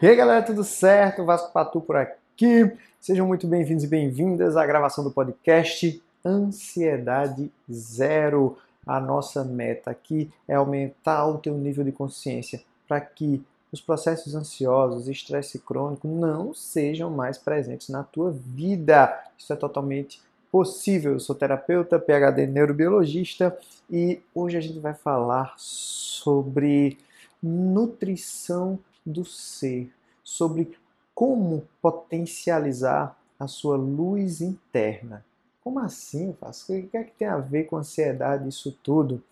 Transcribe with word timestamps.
E 0.00 0.06
aí 0.06 0.14
galera, 0.14 0.44
tudo 0.44 0.62
certo? 0.62 1.24
Vasco 1.24 1.52
Patu 1.52 1.80
por 1.80 1.96
aqui. 1.96 2.72
Sejam 3.00 3.26
muito 3.26 3.48
bem-vindos 3.48 3.82
e 3.82 3.88
bem-vindas 3.88 4.56
à 4.56 4.64
gravação 4.64 5.02
do 5.02 5.10
podcast 5.10 6.00
Ansiedade 6.24 7.50
Zero. 7.68 8.56
A 8.86 9.00
nossa 9.00 9.42
meta 9.42 9.90
aqui 9.90 10.30
é 10.46 10.54
aumentar 10.54 11.26
o 11.26 11.38
teu 11.38 11.58
nível 11.58 11.82
de 11.82 11.90
consciência 11.90 12.62
para 12.86 13.00
que 13.00 13.42
os 13.72 13.80
processos 13.80 14.36
ansiosos 14.36 15.08
estresse 15.08 15.58
crônico 15.58 16.06
não 16.06 16.54
sejam 16.54 17.10
mais 17.10 17.36
presentes 17.36 17.88
na 17.88 18.04
tua 18.04 18.30
vida. 18.30 19.20
Isso 19.36 19.52
é 19.52 19.56
totalmente 19.56 20.22
possível. 20.48 21.14
Eu 21.14 21.20
sou 21.20 21.34
terapeuta, 21.34 21.98
PhD 21.98 22.46
neurobiologista 22.46 23.58
e 23.90 24.20
hoje 24.32 24.58
a 24.58 24.60
gente 24.60 24.78
vai 24.78 24.94
falar 24.94 25.54
sobre 25.56 26.96
nutrição 27.42 28.78
do 29.08 29.24
ser, 29.24 29.92
sobre 30.22 30.76
como 31.14 31.66
potencializar 31.80 33.18
a 33.38 33.46
sua 33.46 33.76
luz 33.76 34.40
interna. 34.40 35.24
Como 35.62 35.78
assim, 35.80 36.34
Vasco? 36.40 36.72
O 36.72 36.88
que 36.88 36.96
é 36.96 37.04
que 37.04 37.12
tem 37.12 37.28
a 37.28 37.38
ver 37.38 37.64
com 37.64 37.76
ansiedade 37.76 38.48
isso 38.48 38.76
tudo? 38.82 39.22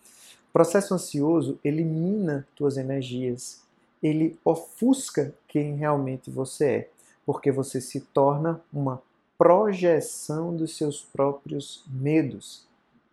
O 0.49 0.53
processo 0.53 0.93
ansioso 0.93 1.59
elimina 1.63 2.47
tuas 2.55 2.77
energias, 2.77 3.61
ele 4.01 4.37
ofusca 4.43 5.33
quem 5.47 5.75
realmente 5.75 6.29
você 6.29 6.65
é, 6.65 6.89
porque 7.25 7.51
você 7.51 7.81
se 7.81 8.01
torna 8.01 8.61
uma 8.71 9.01
projeção 9.37 10.55
dos 10.55 10.75
seus 10.75 11.01
próprios 11.01 11.83
medos. 11.87 12.65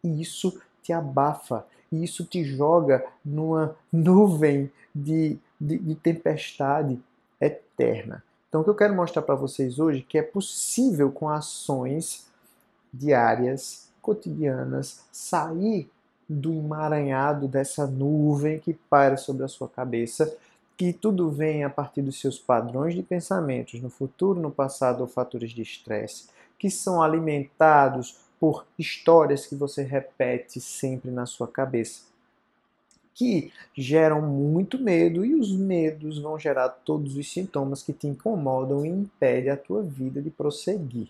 E 0.02 0.20
isso 0.20 0.60
te 0.82 0.92
abafa, 0.92 1.66
e 1.94 2.04
isso 2.04 2.24
te 2.24 2.42
joga 2.44 3.04
numa 3.24 3.76
nuvem 3.92 4.70
de, 4.94 5.38
de, 5.60 5.78
de 5.78 5.94
tempestade 5.94 6.98
eterna. 7.40 8.22
Então, 8.48 8.60
o 8.60 8.64
que 8.64 8.70
eu 8.70 8.74
quero 8.74 8.94
mostrar 8.94 9.22
para 9.22 9.34
vocês 9.34 9.78
hoje 9.78 10.00
é 10.00 10.04
que 10.08 10.18
é 10.18 10.22
possível, 10.22 11.10
com 11.10 11.28
ações 11.28 12.26
diárias, 12.92 13.88
cotidianas, 14.01 15.01
sair 15.10 15.90
do 16.28 16.52
emaranhado 16.52 17.48
dessa 17.48 17.86
nuvem 17.86 18.58
que 18.58 18.74
paira 18.74 19.16
sobre 19.16 19.45
a 19.45 19.48
sua 19.48 19.68
cabeça, 19.68 20.36
que 20.76 20.92
tudo 20.92 21.30
vem 21.30 21.64
a 21.64 21.70
partir 21.70 22.02
dos 22.02 22.20
seus 22.20 22.38
padrões 22.38 22.95
de 22.95 23.02
pensamentos 23.02 23.80
no 23.80 23.90
futuro, 23.90 24.40
no 24.40 24.51
passado 24.51 25.01
ou 25.01 25.06
fatores 25.06 25.51
de 25.51 25.62
estresse, 25.62 26.29
que 26.58 26.70
são 26.70 27.02
alimentados 27.02 28.23
por 28.38 28.66
histórias 28.79 29.46
que 29.46 29.54
você 29.54 29.82
repete 29.82 30.60
sempre 30.60 31.10
na 31.10 31.27
sua 31.27 31.49
cabeça 31.49 32.15
que 33.15 33.52
geram 33.76 34.21
muito 34.21 34.79
medo 34.79 35.24
e 35.24 35.35
os 35.35 35.52
medos 35.52 36.18
vão 36.18 36.38
gerar 36.38 36.68
todos 36.68 37.16
os 37.16 37.32
sintomas 37.32 37.82
que 37.82 37.93
te 37.93 38.09
incomodam 38.09 38.85
e 38.85 38.88
impedem 38.88 39.51
a 39.51 39.57
tua 39.57 39.82
vida 39.82 40.21
de 40.21 40.30
prosseguir. 40.30 41.09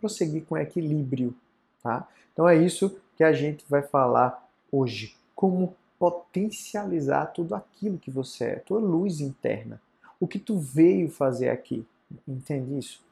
Prosseguir 0.00 0.44
com 0.46 0.56
equilíbrio, 0.56 1.34
tá? 1.82 2.08
Então 2.32 2.48
é 2.48 2.56
isso 2.56 2.96
que 3.16 3.22
a 3.22 3.34
gente 3.34 3.64
vai 3.68 3.82
falar 3.82 4.48
hoje, 4.72 5.14
como 5.34 5.76
potencializar 5.98 7.26
tudo 7.26 7.54
aquilo 7.54 7.98
que 7.98 8.10
você 8.10 8.44
é, 8.44 8.56
tua 8.56 8.80
luz 8.80 9.20
interna, 9.20 9.80
o 10.18 10.26
que 10.26 10.38
tu 10.38 10.58
veio 10.58 11.10
fazer 11.10 11.50
aqui. 11.50 11.84
Entende 12.26 12.78
isso? 12.78 13.02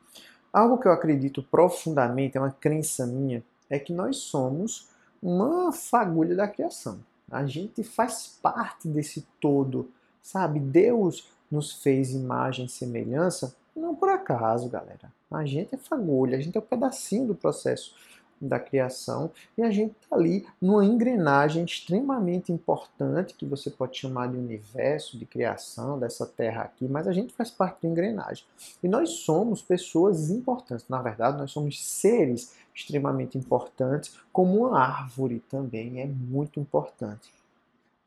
Algo 0.59 0.77
que 0.77 0.89
eu 0.89 0.92
acredito 0.92 1.41
profundamente, 1.41 2.37
é 2.37 2.41
uma 2.41 2.51
crença 2.51 3.06
minha, 3.06 3.45
é 3.70 3.78
que 3.78 3.92
nós 3.92 4.17
somos 4.17 4.89
uma 5.23 5.70
fagulha 5.70 6.34
da 6.34 6.48
criação. 6.48 6.98
A 7.31 7.47
gente 7.47 7.84
faz 7.84 8.37
parte 8.42 8.89
desse 8.89 9.25
todo, 9.41 9.89
sabe? 10.20 10.59
Deus 10.59 11.31
nos 11.48 11.75
fez 11.75 12.11
imagem 12.11 12.67
e 12.67 12.69
semelhança, 12.69 13.55
não 13.77 13.95
por 13.95 14.09
acaso, 14.09 14.69
galera. 14.69 15.12
A 15.31 15.45
gente 15.45 15.77
é 15.77 15.79
fagulha, 15.79 16.36
a 16.36 16.41
gente 16.41 16.59
é 16.59 16.61
um 16.61 16.64
pedacinho 16.64 17.29
do 17.29 17.36
processo 17.36 17.95
da 18.41 18.58
criação 18.58 19.31
e 19.56 19.62
a 19.62 19.70
gente 19.70 19.94
está 20.00 20.17
ali 20.17 20.46
numa 20.61 20.85
engrenagem 20.85 21.64
extremamente 21.64 22.52
importante 22.52 23.35
que 23.35 23.45
você 23.45 23.70
pode 23.70 23.98
chamar 23.98 24.29
de 24.29 24.36
universo, 24.36 25.18
de 25.18 25.27
criação 25.27 25.98
dessa 25.98 26.27
terra 26.27 26.63
aqui, 26.63 26.86
mas 26.86 27.08
a 27.08 27.13
gente 27.13 27.35
faz 27.35 27.51
parte 27.51 27.83
da 27.83 27.89
engrenagem. 27.89 28.45
E 28.83 28.89
nós 28.89 29.11
somos 29.20 29.63
pessoas 29.63 30.30
importantes, 30.30 30.86
na 30.89 31.02
verdade, 31.02 31.39
nós 31.39 31.51
somos 31.51 31.83
seres 31.83 32.55
extremamente 32.74 33.36
importantes, 33.36 34.17
como 34.33 34.67
uma 34.67 34.80
árvore 34.80 35.42
também 35.51 36.01
é 36.01 36.07
muito 36.07 36.61
importante. 36.61 37.33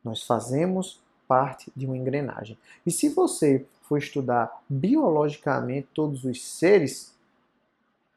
Nós 0.04 0.24
fazemos 0.24 1.00
parte 1.28 1.72
de 1.76 1.86
uma 1.86 1.98
engrenagem. 1.98 2.58
E 2.86 2.92
se 2.92 3.10
você 3.10 3.66
for 3.84 3.98
estudar 3.98 4.62
biologicamente 4.70 5.88
todos 5.94 6.24
os 6.24 6.42
seres, 6.42 7.14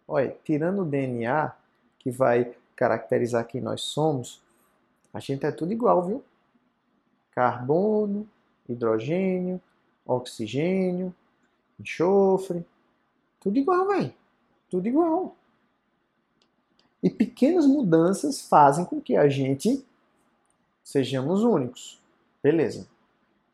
olha, 0.07 0.37
tirando 0.45 0.83
o 0.83 0.85
DNA, 0.85 1.53
que 2.05 2.11
vai 2.11 2.55
caracterizar 2.77 3.47
quem 3.47 3.63
nós 3.63 3.81
somos, 3.81 4.43
a 5.13 5.19
gente 5.19 5.47
é 5.47 5.51
tudo 5.51 5.73
igual, 5.73 6.07
viu? 6.07 6.23
Carbono, 7.31 8.29
hidrogênio, 8.69 9.61
oxigênio, 10.05 11.15
enxofre, 11.81 12.65
tudo 13.41 13.59
igual, 13.59 13.89
velho. 13.89 14.13
Tudo 14.69 14.87
igual. 14.87 15.35
E 17.03 17.09
pequenas 17.09 17.67
mudanças 17.67 18.43
fazem 18.43 18.85
com 18.85 19.01
que 19.01 19.17
a 19.17 19.29
gente 19.29 19.85
sejamos 20.83 21.43
únicos. 21.43 21.99
Beleza. 22.43 22.87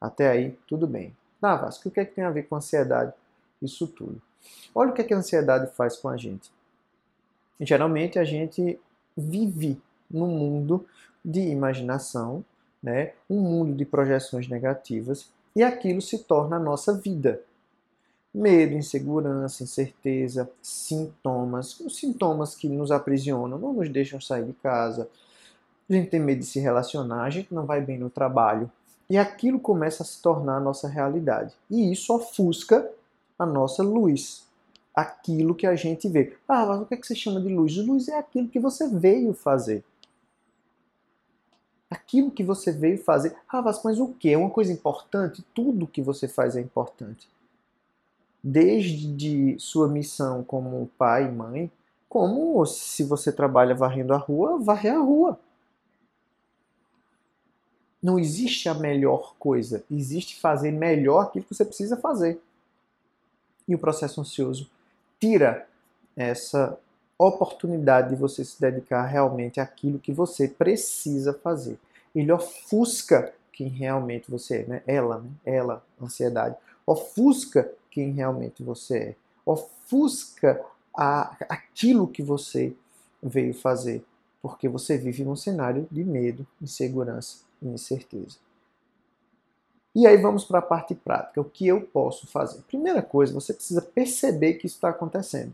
Até 0.00 0.28
aí, 0.28 0.58
tudo 0.66 0.88
bem. 0.88 1.16
Vasco, 1.40 1.88
o 1.88 1.92
que, 1.92 2.00
é 2.00 2.04
que 2.04 2.14
tem 2.14 2.24
a 2.24 2.30
ver 2.30 2.48
com 2.48 2.56
ansiedade? 2.56 3.12
Isso 3.62 3.86
tudo. 3.86 4.20
Olha 4.74 4.90
o 4.90 4.94
que, 4.94 5.02
é 5.02 5.04
que 5.04 5.14
a 5.14 5.18
ansiedade 5.18 5.72
faz 5.74 5.96
com 5.96 6.08
a 6.08 6.16
gente 6.16 6.50
geralmente 7.60 8.19
a 8.19 8.25
gente 8.25 8.78
vive 9.16 9.81
num 10.10 10.26
mundo 10.26 10.87
de 11.25 11.41
imaginação, 11.41 12.44
né? 12.82 13.12
um 13.28 13.41
mundo 13.41 13.75
de 13.75 13.84
projeções 13.84 14.48
negativas, 14.48 15.28
e 15.54 15.62
aquilo 15.62 16.00
se 16.00 16.19
torna 16.21 16.56
a 16.56 16.60
nossa 16.60 16.94
vida. 16.94 17.41
Medo, 18.32 18.75
insegurança, 18.75 19.65
incerteza, 19.65 20.48
sintomas, 20.62 21.78
os 21.81 21.97
sintomas 21.97 22.54
que 22.54 22.69
nos 22.69 22.93
aprisionam, 22.93 23.59
não 23.59 23.72
nos 23.72 23.88
deixam 23.88 24.21
sair 24.21 24.44
de 24.44 24.53
casa. 24.53 25.09
A 25.88 25.92
gente 25.92 26.10
tem 26.10 26.21
medo 26.21 26.38
de 26.38 26.47
se 26.47 26.60
relacionar, 26.60 27.25
a 27.25 27.31
gente 27.31 27.53
não 27.53 27.66
vai 27.66 27.81
bem 27.81 27.98
no 27.98 28.09
trabalho. 28.09 28.71
E 29.09 29.19
aquilo 29.19 29.59
começa 29.59 30.04
a 30.04 30.06
se 30.06 30.22
tornar 30.22 30.59
a 30.59 30.60
nossa 30.60 30.87
realidade. 30.87 31.53
E 31.69 31.91
isso 31.91 32.15
ofusca 32.15 32.88
a 33.37 33.44
nossa 33.44 33.82
luz, 33.82 34.47
aquilo 34.94 35.54
que 35.54 35.66
a 35.66 35.74
gente 35.74 36.08
vê. 36.08 36.36
Ah, 36.48 36.66
mas 36.66 36.80
o 36.80 36.86
que, 36.86 36.94
é 36.94 36.96
que 36.96 37.06
você 37.06 37.14
chama 37.14 37.40
de 37.40 37.48
luz? 37.48 37.76
Luz 37.76 38.08
é 38.08 38.18
aquilo 38.18 38.48
que 38.48 38.58
você 38.58 38.88
veio 38.88 39.32
fazer. 39.32 39.84
Aquilo 41.90 42.30
que 42.30 42.44
você 42.44 42.70
veio 42.70 42.98
fazer. 42.98 43.36
Ah, 43.48 43.62
mas 43.62 43.98
o 43.98 44.08
que? 44.08 44.30
É 44.32 44.38
uma 44.38 44.50
coisa 44.50 44.72
importante? 44.72 45.44
Tudo 45.54 45.86
que 45.86 46.02
você 46.02 46.28
faz 46.28 46.56
é 46.56 46.60
importante. 46.60 47.28
Desde 48.42 49.58
sua 49.58 49.88
missão 49.88 50.42
como 50.42 50.90
pai 50.96 51.26
e 51.26 51.32
mãe, 51.32 51.70
como 52.08 52.64
se 52.66 53.04
você 53.04 53.32
trabalha 53.32 53.74
varrendo 53.74 54.14
a 54.14 54.16
rua, 54.16 54.58
varrer 54.58 54.94
a 54.94 55.00
rua. 55.00 55.38
Não 58.02 58.18
existe 58.18 58.68
a 58.68 58.74
melhor 58.74 59.34
coisa, 59.38 59.84
existe 59.90 60.40
fazer 60.40 60.70
melhor 60.70 61.24
aquilo 61.24 61.44
que 61.44 61.54
você 61.54 61.64
precisa 61.64 61.98
fazer. 61.98 62.40
E 63.68 63.74
o 63.74 63.78
processo 63.78 64.20
ansioso 64.20 64.70
tira 65.20 65.69
essa 66.16 66.78
oportunidade 67.19 68.10
de 68.10 68.16
você 68.16 68.44
se 68.44 68.58
dedicar 68.60 69.04
realmente 69.04 69.60
àquilo 69.60 69.98
que 69.98 70.12
você 70.12 70.48
precisa 70.48 71.34
fazer. 71.34 71.78
Ele 72.14 72.32
ofusca 72.32 73.32
quem 73.53 73.69
realmente 73.69 74.30
você 74.30 74.62
é, 74.62 74.66
né? 74.66 74.82
Ela, 74.86 75.19
né? 75.19 75.30
Ela, 75.44 75.84
ansiedade. 76.00 76.56
Ofusca 76.86 77.70
quem 77.91 78.12
realmente 78.12 78.62
você 78.62 78.98
é. 78.98 79.15
Ofusca 79.44 80.65
a, 80.97 81.36
aquilo 81.48 82.09
que 82.09 82.22
você 82.22 82.74
veio 83.22 83.53
fazer, 83.53 84.03
porque 84.41 84.68
você 84.68 84.97
vive 84.97 85.24
num 85.24 85.36
cenário 85.36 85.86
de 85.91 86.03
medo, 86.03 86.47
insegurança 86.60 87.44
e 87.60 87.68
incerteza. 87.68 88.39
E 89.95 90.07
aí 90.07 90.16
vamos 90.16 90.45
para 90.45 90.60
a 90.60 90.63
parte 90.63 90.95
prática. 90.95 91.41
O 91.41 91.45
que 91.45 91.66
eu 91.66 91.81
posso 91.81 92.27
fazer? 92.27 92.63
Primeira 92.63 93.03
coisa, 93.03 93.34
você 93.34 93.53
precisa 93.53 93.83
perceber 93.83 94.54
que 94.54 94.66
isso 94.66 94.77
está 94.77 94.91
acontecendo. 94.91 95.53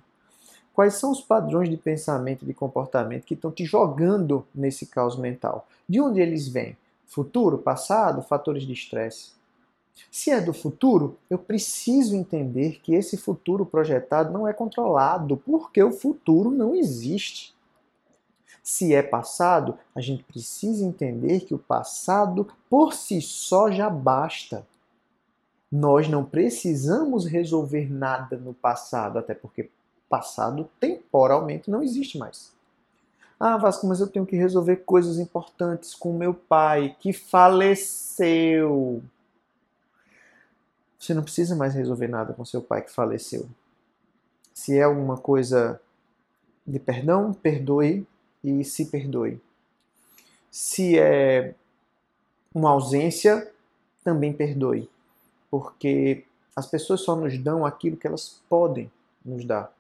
Quais 0.75 0.95
são 0.97 1.11
os 1.11 1.23
padrões 1.23 1.71
de 1.71 1.77
pensamento 1.79 2.43
e 2.43 2.47
de 2.47 2.53
comportamento 2.53 3.25
que 3.25 3.33
estão 3.33 3.51
te 3.51 3.65
jogando 3.65 4.47
nesse 4.55 4.85
caos 4.85 5.17
mental? 5.17 5.67
De 5.89 5.99
onde 5.99 6.21
eles 6.21 6.49
vêm? 6.49 6.77
Futuro, 7.07 7.57
passado, 7.57 8.21
fatores 8.21 8.65
de 8.65 8.75
estresse? 8.75 9.31
Se 10.11 10.31
é 10.31 10.39
do 10.39 10.53
futuro, 10.53 11.17
eu 11.31 11.39
preciso 11.39 12.15
entender 12.15 12.81
que 12.83 12.95
esse 12.95 13.17
futuro 13.17 13.65
projetado 13.65 14.31
não 14.31 14.47
é 14.47 14.53
controlado, 14.53 15.39
porque 15.39 15.83
o 15.83 15.93
futuro 15.93 16.51
não 16.51 16.75
existe. 16.75 17.56
Se 18.67 18.93
é 18.93 19.01
passado, 19.01 19.79
a 19.95 20.01
gente 20.01 20.25
precisa 20.25 20.85
entender 20.85 21.43
que 21.43 21.55
o 21.55 21.59
passado 21.59 22.49
por 22.69 22.95
si 22.95 23.23
só 23.23 23.71
já 23.71 23.89
basta. 23.89 24.67
Nós 25.71 26.09
não 26.09 26.25
precisamos 26.25 27.27
resolver 27.27 27.89
nada 27.89 28.37
no 28.37 28.53
passado, 28.53 29.21
até 29.21 29.37
porque 29.37 29.71
passado 30.09 30.69
temporalmente 30.81 31.71
não 31.71 31.81
existe 31.81 32.19
mais. 32.19 32.53
Ah, 33.39 33.57
Vasco, 33.57 33.87
mas 33.87 34.01
eu 34.01 34.09
tenho 34.09 34.27
que 34.27 34.35
resolver 34.35 34.79
coisas 34.79 35.21
importantes 35.21 35.95
com 35.95 36.19
meu 36.19 36.35
pai 36.35 36.97
que 36.99 37.13
faleceu. 37.13 39.01
Você 40.99 41.15
não 41.15 41.23
precisa 41.23 41.55
mais 41.55 41.73
resolver 41.73 42.09
nada 42.09 42.35
com 42.35 42.45
seu 42.45 42.61
pai 42.61 42.83
que 42.83 42.91
faleceu. 42.91 43.49
Se 44.53 44.77
é 44.77 44.83
alguma 44.83 45.17
coisa 45.17 45.81
de 46.67 46.81
perdão, 46.81 47.33
perdoe 47.33 48.05
e 48.47 48.65
se 48.65 48.87
perdoe. 48.87 49.41
Se 50.51 50.97
é 50.99 51.55
uma 52.55 52.71
ausência, 52.71 53.53
também 54.05 54.33
perdoe. 54.33 54.89
Porque 55.51 56.25
as 56.55 56.67
pessoas 56.67 57.01
só 57.01 57.17
nos 57.17 57.37
dão 57.37 57.67
aquilo 57.67 57.97
que 57.97 58.07
elas 58.07 58.41
podem 58.49 58.91
nos 59.25 59.45
dar. 59.45 59.73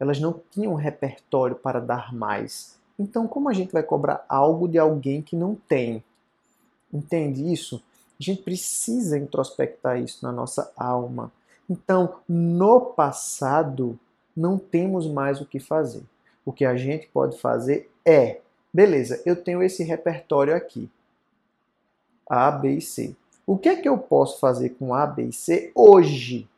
Elas 0.00 0.18
não 0.18 0.40
tinham 0.50 0.74
repertório 0.74 1.54
para 1.54 1.78
dar 1.78 2.14
mais. 2.14 2.76
Então, 2.98 3.28
como 3.28 3.50
a 3.50 3.52
gente 3.52 3.72
vai 3.72 3.82
cobrar 3.82 4.24
algo 4.28 4.66
de 4.66 4.78
alguém 4.78 5.20
que 5.20 5.36
não 5.36 5.54
tem? 5.54 6.02
Entende 6.92 7.52
isso? 7.52 7.82
A 8.18 8.22
gente 8.22 8.42
precisa 8.42 9.18
introspectar 9.18 10.00
isso 10.00 10.24
na 10.24 10.32
nossa 10.32 10.72
alma. 10.74 11.30
Então, 11.68 12.16
no 12.26 12.80
passado, 12.80 13.98
não 14.34 14.58
temos 14.58 15.06
mais 15.06 15.40
o 15.40 15.46
que 15.46 15.60
fazer. 15.60 16.02
O 16.44 16.52
que 16.52 16.64
a 16.64 16.76
gente 16.76 17.08
pode 17.08 17.38
fazer 17.38 17.90
é, 18.06 18.40
beleza, 18.72 19.20
eu 19.26 19.34
tenho 19.34 19.62
esse 19.62 19.82
repertório 19.82 20.54
aqui. 20.54 20.88
A, 22.28 22.50
B 22.50 22.76
e 22.76 22.80
C. 22.80 23.16
O 23.44 23.58
que 23.58 23.68
é 23.68 23.76
que 23.76 23.88
eu 23.88 23.98
posso 23.98 24.38
fazer 24.38 24.70
com 24.70 24.94
A, 24.94 25.06
B 25.06 25.24
e 25.24 25.32
C 25.32 25.72
hoje? 25.74 26.48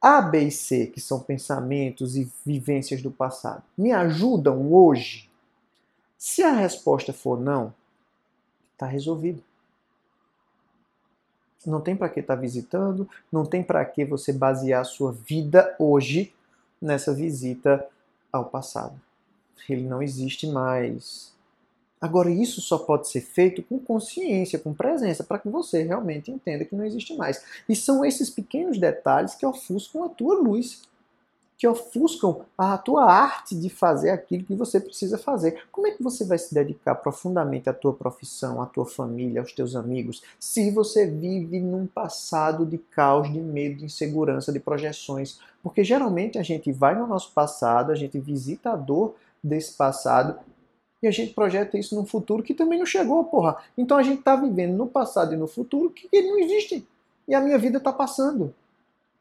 A, 0.00 0.20
B 0.22 0.44
e 0.44 0.50
C, 0.50 0.86
que 0.86 1.00
são 1.00 1.20
pensamentos 1.20 2.16
e 2.16 2.30
vivências 2.44 3.02
do 3.02 3.10
passado, 3.10 3.62
me 3.76 3.92
ajudam 3.92 4.72
hoje? 4.72 5.28
Se 6.16 6.42
a 6.42 6.52
resposta 6.52 7.12
for 7.12 7.40
não, 7.40 7.74
está 8.72 8.86
resolvido. 8.86 9.42
Não 11.64 11.80
tem 11.80 11.96
para 11.96 12.08
que 12.08 12.20
estar 12.20 12.34
tá 12.34 12.40
visitando, 12.40 13.08
não 13.30 13.44
tem 13.44 13.62
para 13.62 13.84
que 13.84 14.04
você 14.04 14.32
basear 14.32 14.82
a 14.82 14.84
sua 14.84 15.12
vida 15.12 15.74
hoje 15.78 16.32
nessa 16.80 17.14
visita 17.14 17.86
ao 18.32 18.46
passado. 18.46 19.00
Ele 19.68 19.88
não 19.88 20.02
existe 20.02 20.46
mais. 20.46 21.32
Agora, 22.02 22.28
isso 22.28 22.60
só 22.60 22.78
pode 22.78 23.08
ser 23.08 23.20
feito 23.20 23.62
com 23.62 23.78
consciência, 23.78 24.58
com 24.58 24.74
presença, 24.74 25.22
para 25.22 25.38
que 25.38 25.48
você 25.48 25.84
realmente 25.84 26.32
entenda 26.32 26.64
que 26.64 26.74
não 26.74 26.84
existe 26.84 27.16
mais. 27.16 27.44
E 27.68 27.76
são 27.76 28.04
esses 28.04 28.28
pequenos 28.28 28.76
detalhes 28.76 29.36
que 29.36 29.46
ofuscam 29.46 30.02
a 30.02 30.08
tua 30.08 30.34
luz, 30.34 30.82
que 31.56 31.68
ofuscam 31.68 32.40
a 32.58 32.76
tua 32.76 33.04
arte 33.04 33.54
de 33.54 33.70
fazer 33.70 34.10
aquilo 34.10 34.42
que 34.42 34.56
você 34.56 34.80
precisa 34.80 35.16
fazer. 35.16 35.62
Como 35.70 35.86
é 35.86 35.92
que 35.92 36.02
você 36.02 36.24
vai 36.24 36.36
se 36.36 36.52
dedicar 36.52 36.96
profundamente 36.96 37.70
à 37.70 37.72
tua 37.72 37.92
profissão, 37.92 38.60
à 38.60 38.66
tua 38.66 38.84
família, 38.84 39.40
aos 39.40 39.52
teus 39.52 39.76
amigos, 39.76 40.24
se 40.40 40.72
você 40.72 41.06
vive 41.06 41.60
num 41.60 41.86
passado 41.86 42.66
de 42.66 42.78
caos, 42.78 43.32
de 43.32 43.38
medo, 43.38 43.76
de 43.76 43.84
insegurança, 43.84 44.52
de 44.52 44.58
projeções? 44.58 45.38
Porque 45.62 45.84
geralmente 45.84 46.36
a 46.36 46.42
gente 46.42 46.72
vai 46.72 46.98
no 46.98 47.06
nosso 47.06 47.30
passado, 47.30 47.92
a 47.92 47.94
gente 47.94 48.18
visita 48.18 48.72
a 48.72 48.76
dor 48.76 49.14
desse 49.42 49.72
passado 49.74 50.38
e 51.02 51.08
a 51.08 51.10
gente 51.10 51.34
projeta 51.34 51.76
isso 51.76 51.96
num 51.96 52.06
futuro 52.06 52.42
que 52.42 52.54
também 52.54 52.78
não 52.78 52.86
chegou, 52.86 53.24
porra. 53.24 53.56
Então 53.76 53.98
a 53.98 54.02
gente 54.02 54.20
está 54.20 54.36
vivendo 54.36 54.76
no 54.76 54.86
passado 54.86 55.34
e 55.34 55.36
no 55.36 55.48
futuro 55.48 55.90
que 55.90 56.08
ele 56.12 56.28
não 56.28 56.38
existe. 56.38 56.86
E 57.26 57.34
a 57.34 57.40
minha 57.40 57.58
vida 57.58 57.78
está 57.78 57.92
passando. 57.92 58.54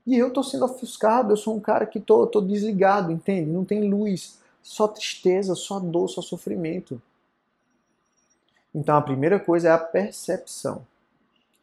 E 0.05 0.15
eu 0.15 0.27
estou 0.27 0.43
sendo 0.43 0.65
ofuscado, 0.65 1.31
eu 1.31 1.37
sou 1.37 1.55
um 1.55 1.59
cara 1.59 1.85
que 1.85 1.99
tô, 1.99 2.27
tô 2.27 2.39
desligado, 2.39 3.11
entende? 3.11 3.49
Não 3.49 3.65
tem 3.65 3.89
luz, 3.89 4.39
só 4.61 4.87
tristeza, 4.87 5.55
só 5.55 5.79
dor, 5.79 6.07
só 6.07 6.21
sofrimento. 6.21 7.01
Então 8.73 8.95
a 8.95 9.01
primeira 9.01 9.39
coisa 9.39 9.69
é 9.69 9.71
a 9.71 9.77
percepção. 9.77 10.85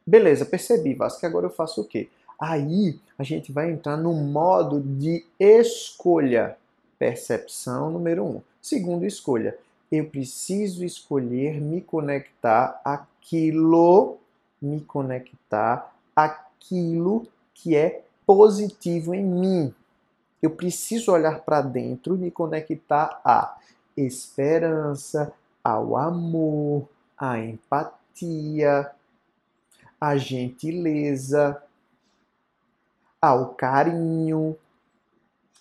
Beleza, 0.04 0.44
percebi, 0.44 0.94
Vasco, 0.94 1.24
agora 1.26 1.46
eu 1.46 1.50
faço 1.50 1.80
o 1.80 1.84
quê? 1.84 2.08
Aí 2.40 2.98
a 3.16 3.22
gente 3.22 3.52
vai 3.52 3.70
entrar 3.70 3.96
no 3.96 4.12
modo 4.12 4.80
de 4.80 5.24
escolha. 5.38 6.56
Percepção 6.98 7.90
número 7.90 8.24
um. 8.24 8.42
Segundo, 8.60 9.04
escolha 9.06 9.56
eu 9.90 10.06
preciso 10.06 10.84
escolher 10.84 11.60
me 11.60 11.80
conectar 11.80 12.80
aquilo, 12.84 14.18
me 14.60 14.80
conectar 14.82 15.94
aquilo 16.14 17.26
que 17.54 17.74
é 17.74 18.04
positivo 18.26 19.14
em 19.14 19.24
mim. 19.24 19.74
Eu 20.42 20.50
preciso 20.50 21.10
olhar 21.10 21.40
para 21.40 21.62
dentro 21.62 22.14
e 22.14 22.18
me 22.18 22.30
conectar 22.30 23.20
à 23.24 23.56
esperança, 23.96 25.32
ao 25.64 25.96
amor, 25.96 26.86
à 27.16 27.38
empatia, 27.38 28.90
à 30.00 30.16
gentileza, 30.18 31.60
ao 33.20 33.54
carinho, 33.54 34.56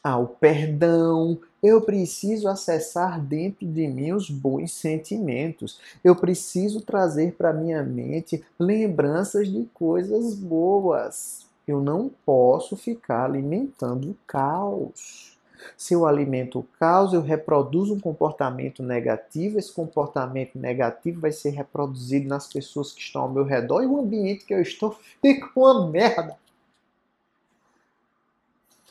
ao 0.08 0.26
perdão, 0.26 1.38
eu 1.62 1.82
preciso 1.82 2.48
acessar 2.48 3.20
dentro 3.20 3.68
de 3.68 3.88
mim 3.88 4.14
os 4.14 4.30
bons 4.30 4.72
sentimentos. 4.72 5.80
Eu 6.02 6.16
preciso 6.16 6.80
trazer 6.82 7.34
para 7.34 7.52
minha 7.52 7.84
mente 7.84 8.44
lembranças 8.58 9.52
de 9.52 9.66
coisas 9.74 10.34
boas. 10.34 11.46
Eu 11.68 11.82
não 11.82 12.10
posso 12.26 12.78
ficar 12.78 13.26
alimentando 13.26 14.12
o 14.12 14.18
caos. 14.26 15.38
Se 15.76 15.94
eu 15.94 16.06
alimento 16.06 16.60
o 16.60 16.68
caos, 16.80 17.12
eu 17.12 17.22
reproduzo 17.22 17.94
um 17.94 18.00
comportamento 18.00 18.82
negativo. 18.82 19.60
Esse 19.60 19.74
comportamento 19.74 20.58
negativo 20.58 21.20
vai 21.20 21.34
ser 21.34 21.50
reproduzido 21.50 22.30
nas 22.30 22.48
pessoas 22.48 22.94
que 22.94 23.02
estão 23.02 23.24
ao 23.24 23.30
meu 23.30 23.44
redor 23.44 23.84
e 23.84 23.88
o 23.88 24.00
ambiente 24.00 24.46
que 24.46 24.54
eu 24.54 24.62
estou 24.62 24.98
fica 25.22 25.50
uma 25.54 25.90
merda. 25.90 26.38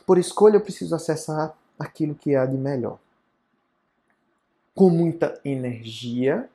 Por 0.07 0.19
escolha, 0.19 0.57
eu 0.57 0.61
preciso 0.61 0.95
acessar 0.95 1.53
aquilo 1.77 2.15
que 2.15 2.37
há 2.37 2.47
de 2.47 2.57
melhor. 2.57 2.99
Com 4.73 4.89
muita 4.89 5.39
energia, 5.45 6.49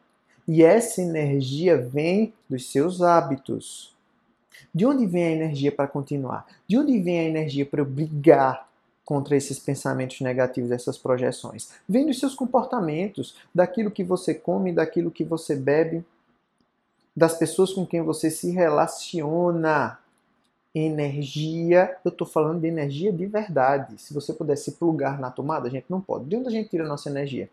e 0.47 0.63
essa 0.63 1.01
energia 1.01 1.77
vem 1.77 2.33
dos 2.49 2.71
seus 2.71 3.01
hábitos. 3.01 3.95
De 4.73 4.85
onde 4.85 5.05
vem 5.05 5.25
a 5.25 5.31
energia 5.31 5.71
para 5.71 5.87
continuar? 5.87 6.45
De 6.67 6.77
onde 6.77 6.99
vem 6.99 7.19
a 7.19 7.23
energia 7.23 7.65
para 7.65 7.81
eu 7.81 7.85
brigar 7.85 8.67
contra 9.03 9.35
esses 9.35 9.59
pensamentos 9.59 10.21
negativos, 10.21 10.71
essas 10.71 10.97
projeções? 10.97 11.69
Vem 11.87 12.05
dos 12.05 12.19
seus 12.19 12.35
comportamentos, 12.35 13.35
daquilo 13.53 13.91
que 13.91 14.03
você 14.03 14.33
come, 14.33 14.71
daquilo 14.71 15.11
que 15.11 15.23
você 15.23 15.55
bebe, 15.55 16.05
das 17.15 17.37
pessoas 17.37 17.73
com 17.73 17.85
quem 17.85 18.01
você 18.01 18.31
se 18.31 18.51
relaciona 18.51 20.00
energia, 20.73 21.97
eu 22.03 22.09
estou 22.09 22.25
falando 22.25 22.61
de 22.61 22.67
energia 22.67 23.11
de 23.11 23.25
verdade. 23.25 23.99
Se 24.01 24.13
você 24.13 24.33
pudesse 24.33 24.71
plugar 24.73 25.19
na 25.19 25.29
tomada, 25.29 25.67
a 25.67 25.71
gente 25.71 25.85
não 25.89 25.99
pode. 25.99 26.25
De 26.25 26.35
onde 26.35 26.47
a 26.47 26.51
gente 26.51 26.69
tira 26.69 26.85
a 26.85 26.87
nossa 26.87 27.09
energia? 27.09 27.49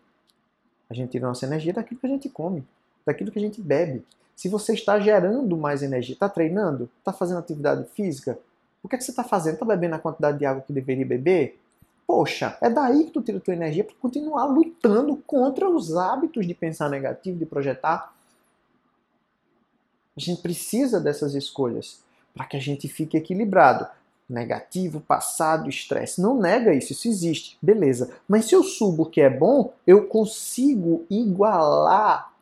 A 0.88 0.94
gente 0.94 1.10
tira 1.10 1.26
a 1.26 1.28
nossa 1.28 1.44
energia 1.44 1.72
daquilo 1.72 2.00
que 2.00 2.06
a 2.06 2.10
gente 2.10 2.28
come, 2.28 2.64
daquilo 3.04 3.30
que 3.32 3.38
a 3.38 3.42
gente 3.42 3.60
bebe. 3.60 4.04
Se 4.37 4.48
você 4.48 4.72
está 4.72 5.00
gerando 5.00 5.56
mais 5.56 5.82
energia, 5.82 6.14
está 6.14 6.28
treinando, 6.28 6.88
está 6.98 7.12
fazendo 7.12 7.38
atividade 7.38 7.88
física, 7.90 8.38
o 8.82 8.88
que, 8.88 8.94
é 8.94 8.98
que 8.98 9.04
você 9.04 9.10
está 9.10 9.25
fazendo? 9.25 9.54
Está 9.54 9.66
bebendo 9.66 9.96
a 9.96 9.98
quantidade 9.98 10.38
de 10.38 10.46
água 10.46 10.62
que 10.62 10.72
deveria 10.72 11.04
beber? 11.04 11.60
Poxa, 12.06 12.56
é 12.60 12.70
daí 12.70 13.04
que 13.04 13.10
tu 13.10 13.20
tira 13.20 13.38
a 13.38 13.40
tua 13.40 13.52
energia 13.52 13.84
para 13.84 13.94
continuar 13.96 14.46
lutando 14.46 15.16
contra 15.26 15.68
os 15.68 15.96
hábitos 15.96 16.46
de 16.46 16.54
pensar 16.54 16.88
negativo, 16.88 17.37
de 17.37 17.44
projetar. 17.44 18.14
A 20.16 20.20
gente 20.20 20.40
precisa 20.40 21.00
dessas 21.00 21.34
escolhas 21.34 22.00
para 22.38 22.47
que 22.47 22.57
a 22.57 22.61
gente 22.61 22.87
fique 22.87 23.16
equilibrado. 23.16 23.85
Negativo, 24.28 25.00
passado, 25.00 25.68
estresse. 25.68 26.21
Não 26.23 26.38
nega 26.38 26.73
isso, 26.73 26.92
isso 26.92 27.09
existe. 27.09 27.59
Beleza. 27.61 28.16
Mas 28.28 28.45
se 28.45 28.54
eu 28.54 28.62
subo 28.62 29.02
o 29.02 29.11
que 29.11 29.21
é 29.21 29.28
bom, 29.28 29.73
eu 29.85 30.07
consigo 30.07 31.04
igualar 31.11 32.33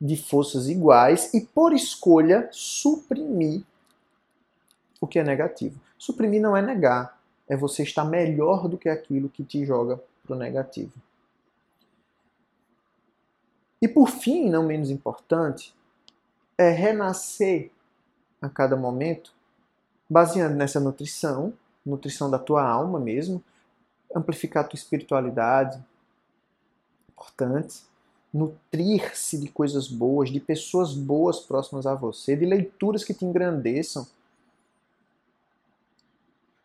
de 0.00 0.16
forças 0.16 0.68
iguais 0.68 1.34
e, 1.34 1.40
por 1.40 1.72
escolha, 1.72 2.48
suprimir 2.52 3.62
o 5.00 5.08
que 5.08 5.18
é 5.18 5.24
negativo. 5.24 5.80
Suprimir 5.98 6.40
não 6.40 6.56
é 6.56 6.62
negar, 6.62 7.18
é 7.48 7.56
você 7.56 7.82
estar 7.82 8.04
melhor 8.04 8.68
do 8.68 8.78
que 8.78 8.88
aquilo 8.88 9.28
que 9.28 9.42
te 9.42 9.64
joga 9.64 10.00
para 10.22 10.36
o 10.36 10.38
negativo. 10.38 10.92
E 13.82 13.88
por 13.88 14.08
fim, 14.08 14.48
não 14.48 14.62
menos 14.62 14.90
importante, 14.90 15.74
é 16.56 16.70
renascer 16.70 17.73
a 18.44 18.48
cada 18.50 18.76
momento, 18.76 19.32
baseando 20.08 20.54
nessa 20.54 20.78
nutrição, 20.78 21.52
nutrição 21.84 22.30
da 22.30 22.38
tua 22.38 22.62
alma 22.62 23.00
mesmo, 23.00 23.42
amplificar 24.14 24.64
a 24.64 24.68
tua 24.68 24.76
espiritualidade, 24.76 25.82
importante, 27.08 27.82
nutrir-se 28.32 29.38
de 29.38 29.48
coisas 29.48 29.88
boas, 29.88 30.30
de 30.30 30.40
pessoas 30.40 30.94
boas 30.94 31.40
próximas 31.40 31.86
a 31.86 31.94
você, 31.94 32.36
de 32.36 32.44
leituras 32.44 33.04
que 33.04 33.14
te 33.14 33.24
engrandeçam, 33.24 34.06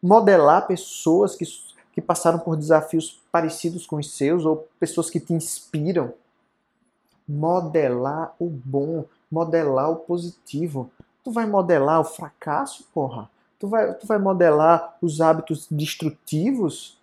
modelar 0.02 0.68
pessoas 0.68 1.36
que, 1.36 1.46
que 1.94 2.02
passaram 2.02 2.40
por 2.40 2.58
desafios 2.58 3.22
parecidos 3.32 3.86
com 3.86 3.98
os 3.98 4.12
seus 4.12 4.46
ou 4.46 4.68
pessoas 4.80 5.10
que 5.10 5.20
te 5.20 5.34
inspiram. 5.34 6.14
Modelar 7.28 8.34
o 8.40 8.50
bom, 8.50 9.06
modelar 9.32 9.92
o 9.92 9.98
positivo. 9.98 10.90
Tu 11.30 11.34
vai 11.34 11.46
modelar 11.46 12.02
o 12.02 12.04
fracasso, 12.04 12.84
porra? 12.92 13.30
Tu 13.60 13.68
vai, 13.68 13.94
tu 13.94 14.08
vai 14.08 14.18
modelar 14.18 14.98
os 15.00 15.22
hábitos 15.22 15.68
destrutivos? 15.70 16.98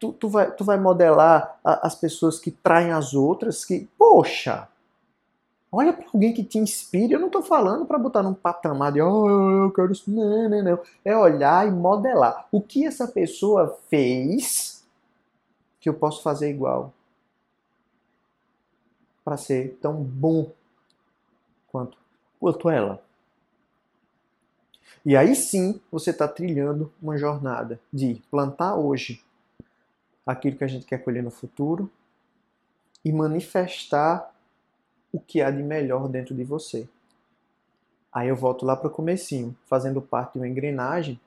Tu, 0.00 0.14
tu, 0.14 0.30
vai, 0.30 0.50
tu 0.50 0.64
vai 0.64 0.80
modelar 0.80 1.60
a, 1.62 1.86
as 1.86 1.94
pessoas 1.94 2.40
que 2.40 2.50
traem 2.50 2.90
as 2.90 3.12
outras? 3.12 3.62
Que, 3.62 3.86
poxa, 3.98 4.66
olha 5.70 5.92
para 5.92 6.06
alguém 6.06 6.32
que 6.32 6.42
te 6.42 6.56
inspire. 6.56 7.12
Eu 7.12 7.20
não 7.20 7.26
estou 7.26 7.42
falando 7.42 7.84
para 7.84 7.98
botar 7.98 8.22
num 8.22 8.32
patamar 8.32 8.92
de, 8.92 9.02
oh, 9.02 9.66
eu 9.66 9.70
quero 9.72 9.92
isso. 9.92 10.10
Não, 10.10 10.48
não, 10.48 10.62
não. 10.62 10.78
É 11.04 11.14
olhar 11.14 11.68
e 11.68 11.70
modelar. 11.70 12.48
O 12.50 12.62
que 12.62 12.86
essa 12.86 13.06
pessoa 13.06 13.78
fez 13.90 14.82
que 15.82 15.90
eu 15.90 15.92
posso 15.92 16.22
fazer 16.22 16.48
igual? 16.48 16.94
Para 19.22 19.36
ser 19.36 19.78
tão 19.82 19.92
bom 19.92 20.50
quanto, 21.70 21.98
quanto 22.40 22.70
ela. 22.70 23.04
E 25.04 25.16
aí 25.16 25.34
sim 25.34 25.80
você 25.92 26.10
está 26.10 26.26
trilhando 26.26 26.90
uma 27.02 27.18
jornada 27.18 27.78
de 27.92 28.22
plantar 28.30 28.76
hoje 28.76 29.22
aquilo 30.26 30.56
que 30.56 30.64
a 30.64 30.68
gente 30.68 30.86
quer 30.86 30.98
colher 30.98 31.22
no 31.22 31.30
futuro 31.30 31.90
e 33.04 33.12
manifestar 33.12 34.34
o 35.12 35.20
que 35.20 35.42
há 35.42 35.50
de 35.50 35.62
melhor 35.62 36.08
dentro 36.08 36.34
de 36.34 36.42
você. 36.42 36.88
Aí 38.10 38.28
eu 38.28 38.36
volto 38.36 38.64
lá 38.64 38.74
para 38.74 38.88
o 38.88 38.90
comecinho, 38.90 39.54
fazendo 39.66 40.00
parte 40.00 40.32
de 40.32 40.38
uma 40.38 40.48
engrenagem 40.48 41.20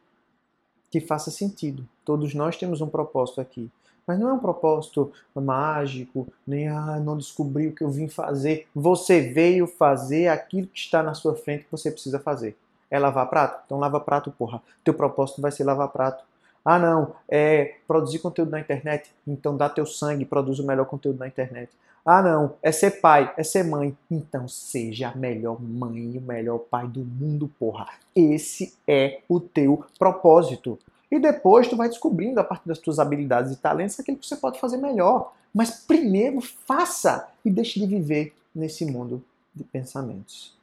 que 0.90 1.00
faça 1.00 1.30
sentido. 1.30 1.88
Todos 2.04 2.34
nós 2.34 2.58
temos 2.58 2.82
um 2.82 2.90
propósito 2.90 3.40
aqui. 3.40 3.70
Mas 4.08 4.18
não 4.18 4.30
é 4.30 4.34
um 4.34 4.40
propósito 4.40 5.12
mágico, 5.36 6.28
nem 6.48 6.70
ah, 6.70 6.98
não 6.98 7.18
descobri 7.18 7.68
o 7.68 7.76
que 7.76 7.84
eu 7.84 7.92
vim 7.92 8.08
fazer. 8.08 8.66
Você 8.74 9.22
veio 9.22 9.68
fazer 9.68 10.30
aquilo 10.30 10.68
que 10.68 10.80
está 10.80 11.04
na 11.04 11.14
sua 11.14 11.36
frente 11.36 11.66
que 11.66 11.72
você 11.72 11.92
precisa 11.92 12.18
fazer. 12.18 12.58
É 12.90 12.98
lavar 12.98 13.30
prato? 13.30 13.64
Então 13.66 13.80
lava 13.80 14.00
prato, 14.00 14.32
porra. 14.32 14.62
Teu 14.84 14.94
propósito 14.94 15.42
vai 15.42 15.52
ser 15.52 15.64
lavar 15.64 15.90
prato. 15.90 16.24
Ah, 16.64 16.78
não, 16.78 17.16
é 17.30 17.76
produzir 17.88 18.20
conteúdo 18.20 18.52
na 18.52 18.60
internet? 18.60 19.10
Então 19.26 19.56
dá 19.56 19.70
teu 19.70 19.86
sangue, 19.86 20.26
produz 20.26 20.60
o 20.60 20.68
melhor 20.68 20.86
conteúdo 20.86 21.20
na 21.20 21.28
internet. 21.28 21.72
Ah, 22.06 22.22
não, 22.22 22.56
é 22.62 22.72
ser 22.72 23.02
pai, 23.02 23.34
é 23.38 23.44
ser 23.44 23.64
mãe. 23.64 23.98
Então 24.10 24.48
seja 24.48 25.10
a 25.10 25.16
melhor 25.16 25.62
mãe 25.62 26.12
e 26.14 26.18
o 26.18 26.22
melhor 26.22 26.60
pai 26.60 26.88
do 26.88 27.02
mundo, 27.02 27.50
porra. 27.60 27.88
Esse 28.16 28.74
é 28.88 29.22
o 29.30 29.40
teu 29.40 29.86
propósito. 29.98 30.80
E 31.10 31.20
depois 31.20 31.68
tu 31.68 31.78
vai 31.78 31.88
descobrindo 31.88 32.40
a 32.40 32.44
partir 32.44 32.68
das 32.68 32.80
tuas 32.80 33.00
habilidades 33.00 33.54
e 33.54 33.58
talentos 33.58 34.00
aquilo 34.00 34.18
que 34.18 34.28
você 34.28 34.36
pode 34.36 34.60
fazer 34.60 34.78
melhor. 34.78 35.34
Mas 35.54 35.72
primeiro 35.72 36.42
faça 36.42 37.30
e 37.44 37.50
deixe 37.50 37.80
de 37.80 37.86
viver 37.86 38.34
nesse 38.54 38.86
mundo 38.86 39.24
de 39.56 39.64
pensamentos. 39.64 40.57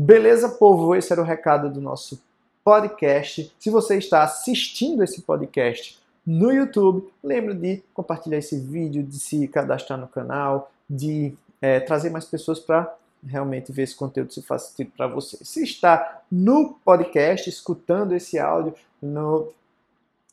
Beleza, 0.00 0.48
povo? 0.48 0.94
Esse 0.94 1.12
era 1.12 1.20
o 1.20 1.24
recado 1.24 1.68
do 1.68 1.80
nosso 1.80 2.22
podcast. 2.62 3.52
Se 3.58 3.68
você 3.68 3.98
está 3.98 4.22
assistindo 4.22 5.02
esse 5.02 5.22
podcast 5.22 5.98
no 6.24 6.52
YouTube, 6.52 7.12
lembre 7.20 7.52
de 7.52 7.82
compartilhar 7.92 8.38
esse 8.38 8.56
vídeo, 8.60 9.02
de 9.02 9.18
se 9.18 9.48
cadastrar 9.48 9.98
no 9.98 10.06
canal, 10.06 10.70
de 10.88 11.34
é, 11.60 11.80
trazer 11.80 12.10
mais 12.10 12.24
pessoas 12.24 12.60
para 12.60 12.94
realmente 13.26 13.72
ver 13.72 13.82
esse 13.82 13.96
conteúdo 13.96 14.32
se 14.32 14.40
faz 14.40 14.66
sentido 14.66 14.92
para 14.96 15.08
você. 15.08 15.36
Se 15.44 15.64
está 15.64 16.22
no 16.30 16.78
podcast, 16.84 17.50
escutando 17.50 18.14
esse 18.14 18.38
áudio 18.38 18.74
no 19.02 19.52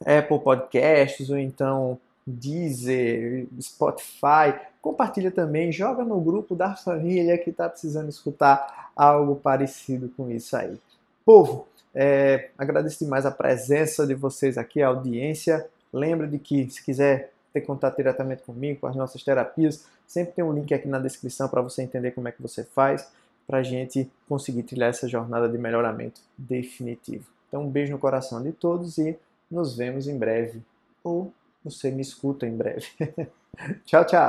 Apple 0.05 0.41
Podcasts 0.41 1.27
ou 1.31 1.39
então 1.39 1.98
Deezer, 2.25 3.48
Spotify, 3.62 4.60
compartilha 4.82 5.29
também, 5.29 5.72
joga 5.72 6.03
no 6.03 6.20
grupo 6.20 6.55
da 6.55 6.75
família 6.75 7.38
que 7.38 7.51
está 7.51 7.70
precisando 7.70 8.10
escutar 8.10 8.91
algo 8.96 9.36
parecido 9.36 10.10
com 10.15 10.29
isso 10.29 10.55
aí. 10.55 10.79
Povo, 11.24 11.67
é, 11.94 12.50
agradeço 12.58 13.03
demais 13.03 13.25
a 13.25 13.32
presença 13.32 14.05
de 14.05 14.13
vocês 14.13 14.58
aqui, 14.58 14.82
a 14.82 14.88
audiência. 14.88 15.67
Lembra 15.94 16.27
de 16.27 16.39
que 16.39 16.70
se 16.70 16.84
quiser 16.84 17.32
ter 17.53 17.62
contato 17.62 17.96
diretamente 17.96 18.44
comigo, 18.44 18.82
com 18.82 18.88
as 18.88 18.96
nossas 18.96 19.24
terapias, 19.24 19.86
sempre 20.05 20.34
tem 20.34 20.44
um 20.44 20.51
link 20.51 20.74
aqui 20.74 20.88
na 20.88 21.00
descrição 21.00 21.48
para 21.48 21.62
você 21.62 21.82
entender 21.82 22.12
como 22.12 22.27
é 22.27 22.32
que 22.32 22.41
você 22.41 22.63
faz, 22.63 23.08
para 23.48 23.60
a 23.60 23.63
gente 23.63 24.12
conseguir 24.27 24.63
trilhar 24.63 24.89
essa 24.89 25.08
jornada 25.08 25.48
de 25.48 25.58
melhoramento 25.58 26.20
definitivo. 26.38 27.25
Então, 27.48 27.63
um 27.63 27.70
beijo 27.70 27.91
no 27.91 28.00
coração 28.00 28.41
de 28.41 28.51
todos 28.51 28.98
e 28.98 29.17
nos 29.50 29.77
vemos 29.77 30.08
em 30.08 30.17
breve. 30.17 30.62
Ou 31.03 31.32
você 31.65 31.89
me 31.91 32.01
escuta 32.01 32.45
em 32.45 32.55
breve. 32.55 32.88
tchau, 33.86 34.05
tchau. 34.05 34.24